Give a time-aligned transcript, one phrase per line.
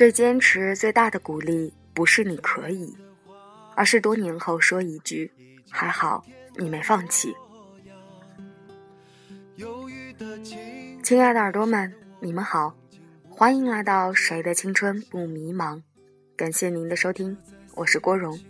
[0.00, 2.96] 对坚持最大的鼓励，不是你可以，
[3.76, 5.30] 而是多年后说一句
[5.68, 6.24] ：“还好
[6.56, 7.36] 你没放弃。”
[11.04, 12.74] 亲爱的耳朵们，你们好，
[13.28, 15.76] 欢迎来到《谁的青春不迷茫》，
[16.34, 17.36] 感谢您的收听，
[17.74, 18.40] 我是郭荣。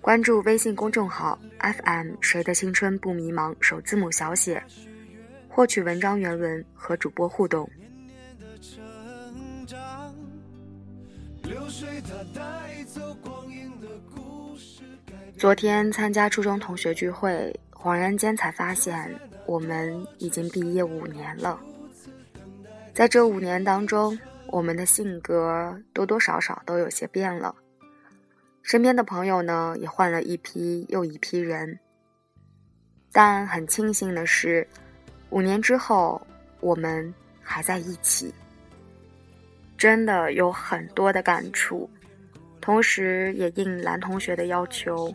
[0.00, 4.60] 关注微信公众号 FM“ 谁的青春不迷茫”首字母小写，
[5.48, 7.70] 获取文章原文和主播互动。
[15.38, 19.12] 昨天参加初中同学聚会，恍然间才发现，
[19.46, 21.58] 我们已经毕业五年了。
[22.94, 24.16] 在这五年当中，
[24.46, 27.54] 我们的性格多多少少都有些变了。
[28.62, 31.78] 身边的朋友呢，也换了一批又一批人。
[33.10, 34.66] 但很庆幸的是，
[35.30, 36.24] 五年之后，
[36.60, 38.32] 我们还在一起。
[39.82, 41.90] 真的有很多的感触，
[42.60, 45.12] 同时也应蓝同学的要求，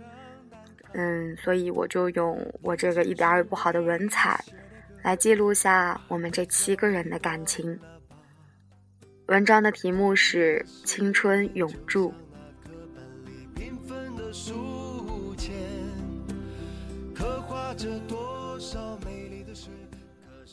[0.91, 4.43] 嗯，所以我就用我这个一点儿也不好的文采，
[5.01, 7.79] 来记录下我们这七个人的感情。
[9.27, 12.13] 文章的题目是《青春永驻》。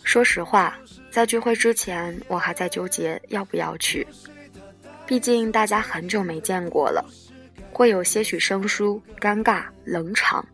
[0.05, 0.79] 说实话，
[1.15, 4.05] 在聚会之前，我还在纠结要不要去。
[5.07, 7.09] 毕竟大家很久没见过了，
[7.71, 10.45] 会有些许生疏、尴尬、冷场。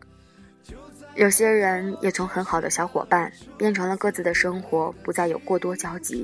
[1.15, 6.23] 有些人也从很好的小伙伴变成了各自的生活不再有过多交集。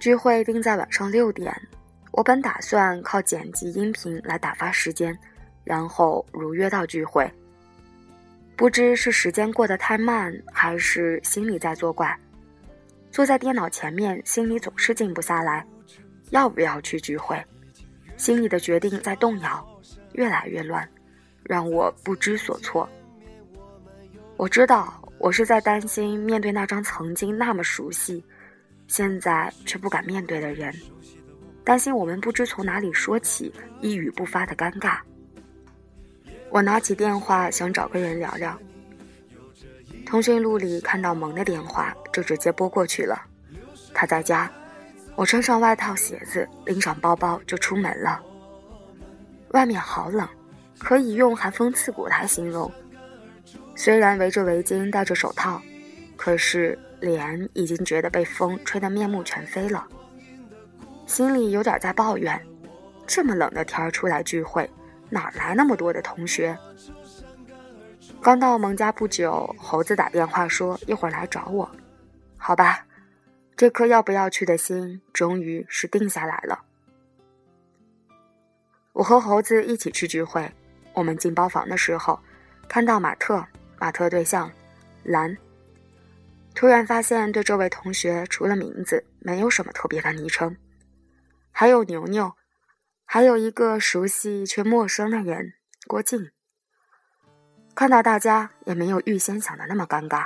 [0.00, 1.54] 聚会定在晚上六点，
[2.10, 5.14] 我本打算靠剪辑音频来打发时间。
[5.62, 7.30] 然后如约到聚会，
[8.56, 12.18] 不知是时间过得太慢，还是心里在作怪。
[13.16, 15.66] 坐在电脑前面，心里总是静不下来。
[16.32, 17.42] 要不要去聚会？
[18.18, 19.66] 心里的决定在动摇，
[20.12, 20.86] 越来越乱，
[21.42, 22.86] 让我不知所措。
[24.36, 28.22] 我知道，我是在担心面对那张曾经那么熟悉，
[28.86, 30.70] 现在却不敢面对的人，
[31.64, 33.50] 担心我们不知从哪里说起，
[33.80, 34.98] 一语不发的尴尬。
[36.50, 38.60] 我拿起电话想找个人聊聊，
[40.06, 43.20] 通讯录里看到萌的电话，就直接拨过去了。
[43.92, 44.48] 他在家，
[45.16, 48.22] 我穿上外套鞋子，拎上包包就出门了。
[49.48, 50.26] 外面好冷，
[50.78, 52.70] 可以用寒风刺骨来形容。
[53.74, 55.60] 虽然围着围巾，戴着手套，
[56.16, 59.84] 可是脸已经觉得被风吹得面目全非了。
[61.06, 62.40] 心里有点在抱怨：
[63.06, 64.70] 这么冷的天儿出来聚会。
[65.08, 66.56] 哪来那么多的同学？
[68.26, 71.70] 刚到蒙家不久，猴子打电话说一会儿来找我。
[72.36, 72.84] 好吧，
[73.56, 76.64] 这颗要不要去的心终于是定下来了。
[78.94, 80.52] 我和猴子一起去聚会。
[80.92, 82.18] 我们进包房的时候，
[82.68, 83.46] 看到马特、
[83.78, 84.50] 马特对象
[85.04, 85.38] 蓝。
[86.52, 90.56] 突然发现，对这位同学除了名字，没有什么特别的昵称，
[91.52, 92.32] 还有牛牛。
[93.04, 95.52] 还有一个熟悉却陌生的人，
[95.86, 96.32] 郭靖。
[97.76, 100.24] 看到大家也没有预先想的那么尴尬，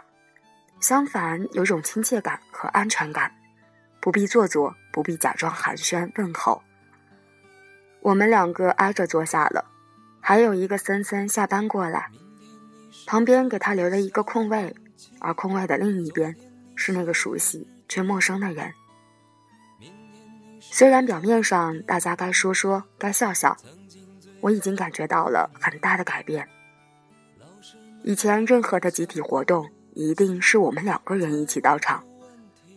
[0.78, 3.32] 相反有种亲切感和安全感，
[4.00, 6.62] 不必做作，不必假装寒暄问候。
[8.02, 9.64] 我们两个挨着坐下了，
[10.20, 12.08] 还有一个森森下班过来，
[13.04, 14.72] 旁边给他留了一个空位，
[15.18, 16.36] 而空位的另一边
[16.76, 18.72] 是那个熟悉却陌生的人。
[20.60, 23.56] 虽然表面上大家该说说该笑笑，
[24.40, 26.48] 我已经感觉到了很大的改变。
[28.02, 32.02] 以前任何的集体活动，一定是我们两个人一起到场，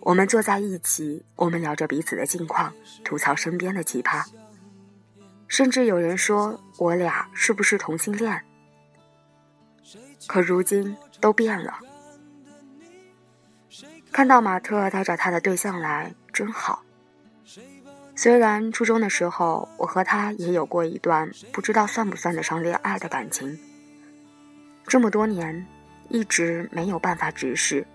[0.01, 2.73] 我们坐在一起，我们聊着彼此的近况，
[3.05, 4.25] 吐槽身边的奇葩，
[5.47, 8.43] 甚至有人说我俩是不是同性恋。
[10.27, 11.79] 可如今都变了。
[14.11, 16.83] 看到马特带着他的对象来，真好。
[18.15, 23.57] 虽然初中的时候，我和他也有过一段不知道算不算得上恋爱的感情。
[24.85, 25.65] 这么多年，
[26.09, 27.85] 一直没有办法直视。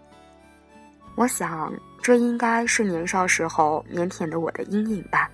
[1.15, 5.31] 我想，这应该是年少时候腼腆的我的阴影吧。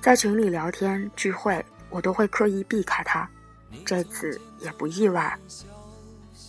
[0.00, 3.28] 在群里聊天聚会，我都会刻意避开他，
[3.84, 5.36] 这次也不意外。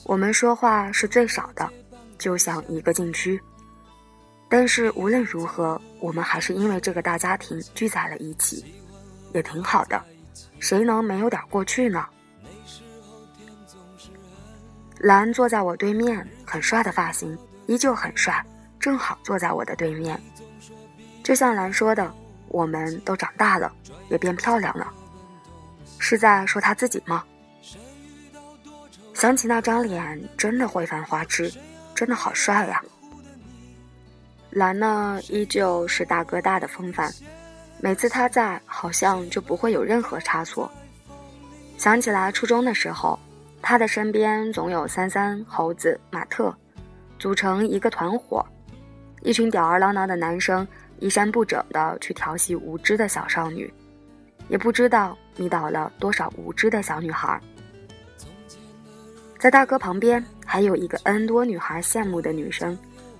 [0.04, 1.68] 我们说话是最少的，
[2.18, 3.42] 就像一个禁区。
[4.50, 8.64] 但是无论如何，我们还是因为这个大家庭聚在了一起，
[9.34, 10.02] 也挺好的。
[10.60, 12.06] 谁能没有点过去呢？
[15.00, 17.38] 蓝坐在我对面，很帅的发型，
[17.68, 18.44] 依旧很帅，
[18.80, 20.20] 正好坐在我的对面。
[21.24, 22.12] 就像蓝说的，
[22.48, 23.72] 我们都长大了，
[24.10, 24.92] 也变漂亮了。
[26.00, 27.24] 是在说他自己吗？
[29.14, 31.52] 想起那张脸，真的会犯花痴，
[31.94, 32.82] 真的好帅呀。
[34.52, 37.12] 蓝呢，依旧是大哥大的风范，
[37.80, 40.70] 每次他在，好像就不会有任何差错。
[41.78, 43.20] 想起来初中的时候，
[43.62, 46.56] 他的身边总有三三、猴子、马特，
[47.20, 48.46] 组成一个团伙，
[49.22, 50.68] 一群吊儿郎当的男生，
[51.00, 53.72] 衣衫不整的去调戏无知的小少女，
[54.50, 57.40] 也不知道迷倒了多少无知的小女孩。
[59.38, 62.78] 在大哥旁边，还有一个 N 多女孩羡慕的女生。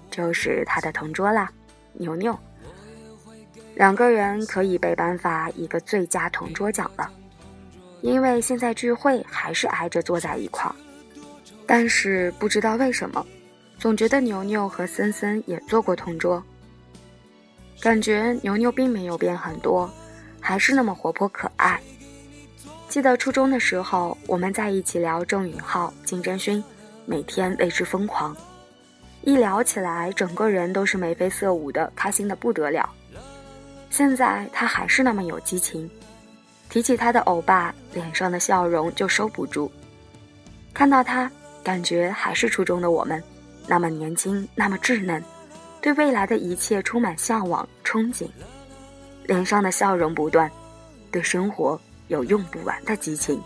[0.10, 1.52] 就是他的同桌啦，
[1.94, 2.36] 牛牛。
[3.78, 7.08] 两个人可以被颁发一个最佳同桌奖了，
[8.02, 10.74] 因为现在聚会还是挨着坐在一块儿。
[11.68, 13.24] 但是不知道为什么，
[13.78, 16.44] 总觉得牛牛和森森也做过同桌。
[17.80, 19.88] 感觉牛牛并没有变很多，
[20.42, 21.80] 还是那么活泼可爱。
[22.90, 26.64] 记得初中的时候，我们在一起聊郑允浩、金真勋，
[27.06, 28.36] 每天为之疯狂。
[29.22, 32.90] 一聊起来，整个人都是眉飞色舞的，开心的不得了。
[33.90, 35.90] 现在他还是那么有激情，
[36.70, 39.72] 提起他的欧巴，脸上的笑容就收不住。
[40.74, 41.32] 看到他，
[41.64, 43.24] 感觉还是初中的我们，
[43.68, 45.24] 那么年轻，那么稚嫩，
[45.82, 48.30] 对未来的一切充满向往、憧憬，
[49.24, 50.52] 脸上的笑容不断，
[51.12, 51.80] 对生活
[52.10, 53.42] 有用不完的激情。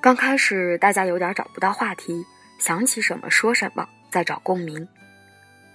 [0.00, 2.26] 刚开始大家有点找不到话题，
[2.58, 4.86] 想起什么说什么，在找共鸣。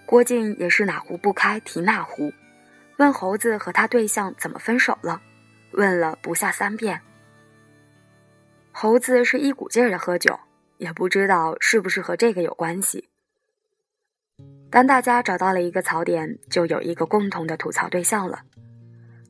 [0.05, 2.31] 郭靖也是哪壶不开提哪壶，
[2.97, 5.19] 问猴子和他对象怎么分手了，
[5.71, 7.01] 问了不下三遍。
[8.71, 10.39] 猴子是一股劲儿的喝酒，
[10.77, 13.09] 也不知道是不是和这个有关系。
[14.69, 18.43] 当大家找到了一个槽点，就有一个共同的吐槽对象了，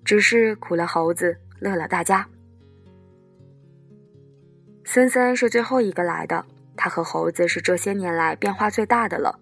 [0.04, 2.28] 只是苦了猴子，乐了大家。
[4.84, 6.46] 森森是最后一个来的，
[6.78, 9.40] 他和猴子是这些年来变化最大的了。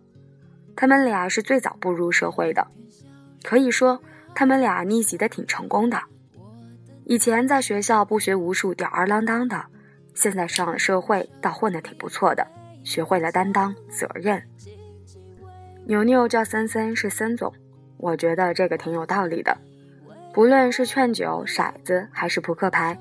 [0.76, 2.66] 他们俩是最早步入社会的，
[3.44, 4.02] 可以说
[4.34, 6.02] 他们俩逆袭的挺成功的。
[7.06, 9.66] 以前在学校不学无术、吊儿郎当的，
[10.16, 12.48] 现在上了社会倒混得挺不错的，
[12.84, 14.42] 学会了担当责任。
[15.86, 17.54] 牛牛叫森森是森总，
[17.98, 19.56] 我觉得这个挺有道理的。
[20.34, 22.98] 不论是劝酒、骰子还是扑克牌。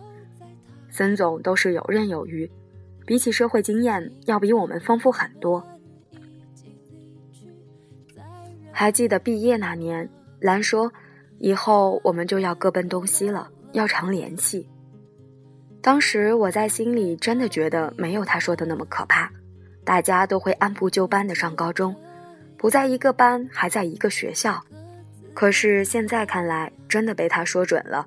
[0.90, 2.48] 森总都是游刃有余，
[3.06, 5.62] 比起社会经验要比我们丰富很多。
[8.72, 10.08] 还记得毕业那年，
[10.40, 10.92] 兰说
[11.38, 14.68] ：“以后我们就要各奔东西了，要常联系。”
[15.80, 19.30] 当时我在心里真的觉得没有他说的那么可怕，
[19.84, 21.94] 大家都会按部就班的上高中，
[22.56, 24.64] 不在一个班，还在一个学校。
[25.34, 28.06] 可是现在看来，真的被他说准了。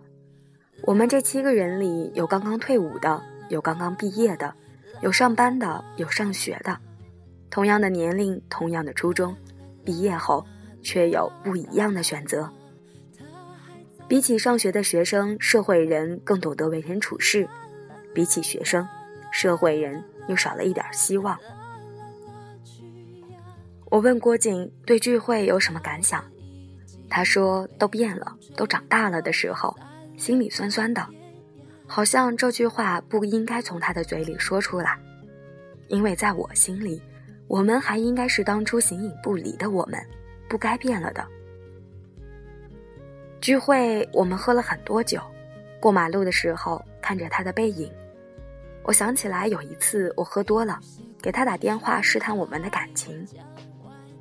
[0.81, 4.53] 我们这七个人里，有刚刚退伍的，有刚刚毕业的，
[5.01, 6.77] 有上班的，有上学的，
[7.49, 9.35] 同样的年龄，同样的初中，
[9.85, 10.45] 毕业后
[10.81, 12.49] 却有不一样的选择。
[14.07, 17.45] 比起上学的学生，社会人更懂得为人处事；
[18.13, 18.87] 比起学生，
[19.31, 21.37] 社会人又少了一点希望。
[23.89, 26.23] 我问郭靖对聚会有什么感想，
[27.09, 29.75] 他说：“都变了，都长大了的时候。”
[30.17, 31.07] 心里酸酸的，
[31.87, 34.99] 好像这句话不应该从他的嘴里说出来，
[35.87, 37.01] 因为在我心里，
[37.47, 39.99] 我们还应该是当初形影不离的我们，
[40.49, 41.25] 不该变了的。
[43.39, 45.21] 聚会我们喝了很多酒，
[45.79, 47.89] 过马路的时候看着他的背影，
[48.83, 50.79] 我想起来有一次我喝多了，
[51.21, 53.25] 给他打电话试探我们的感情，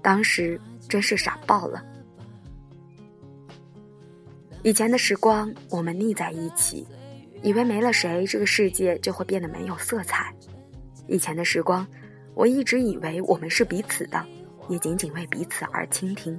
[0.00, 1.84] 当时真是傻爆了。
[4.62, 6.86] 以前的时光，我们腻在一起，
[7.42, 10.34] 以为没了谁，这个世界就会变得没有色彩。
[11.06, 11.86] 以前的时光，
[12.34, 14.24] 我一直以为我们是彼此的，
[14.68, 16.38] 也仅仅为彼此而倾听。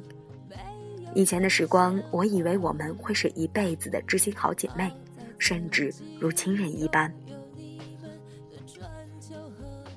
[1.16, 4.92] 以前的时光，我以为我们会是一辈子的知心好姐妹，
[5.39, 7.12] 甚至如亲人一般。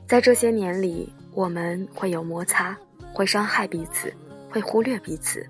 [0.06, 2.76] 在这些年里，我们会有摩擦，
[3.12, 4.12] 会伤害彼此，
[4.48, 5.44] 会忽略彼此。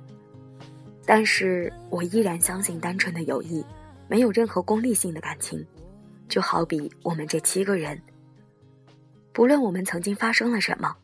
[1.06, 3.64] 但是我依然相信单纯的友谊，
[4.10, 5.64] 没有任何功利性的感情，
[6.28, 8.02] 就好比我们这七个人。
[9.32, 10.96] 不论我们曾经发生了什么，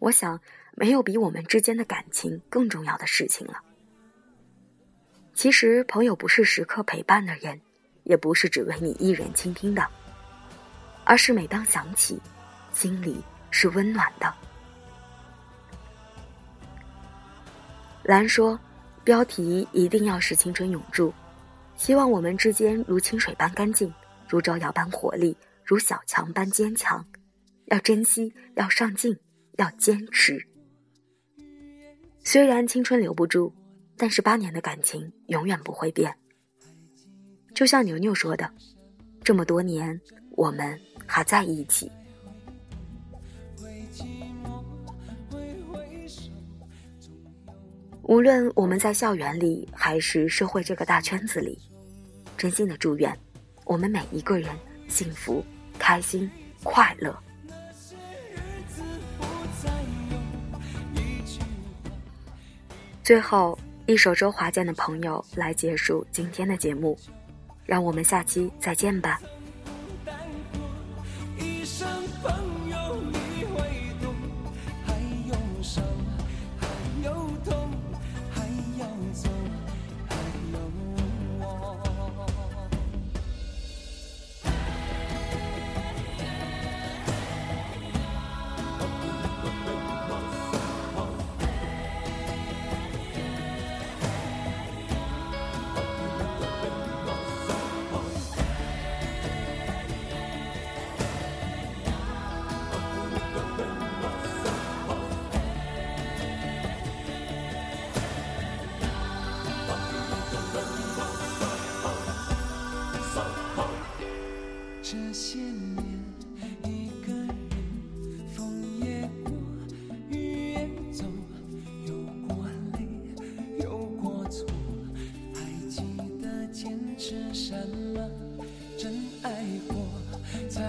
[0.00, 0.38] 我想
[0.74, 3.54] 没有比我们之间的感情更重要的事情了。
[5.32, 7.58] 其实，朋友不是时刻陪伴的人，
[8.04, 9.88] 也不是只为你一人倾听的，
[11.04, 12.20] 而是每当想起，
[12.70, 13.16] 心里
[13.50, 14.30] 是温暖的。
[18.02, 18.60] 兰说
[19.02, 21.10] ：“标题一定要是青春永驻，
[21.76, 23.92] 希望我们之间如清水般干净，
[24.28, 27.04] 如朝阳般活力，如小强般坚强。
[27.66, 29.16] 要珍惜，要上进，
[29.58, 30.44] 要坚持。
[32.24, 33.52] 虽然青春留不住，
[33.96, 36.14] 但是八年的感情永远不会变。
[37.54, 38.50] 就像牛牛说的，
[39.22, 41.90] 这么多年，我们还在一起。”
[48.06, 51.58] 无论我们在校园里，还是社会这个大圈子里，
[52.36, 53.12] 真心的祝愿
[53.64, 54.48] 我们每一个人
[54.86, 55.44] 幸福、
[55.76, 56.30] 开心、
[56.62, 57.18] 快乐。
[63.02, 66.96] 最后一首周华健的朋友来结束今天的节目，
[67.64, 69.20] 让我们下期再见吧。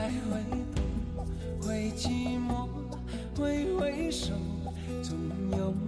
[0.07, 0.41] 会
[0.73, 1.27] 痛
[1.61, 2.67] 会寂寞
[3.35, 4.33] 会回首
[5.03, 5.17] 终
[5.57, 5.86] 有。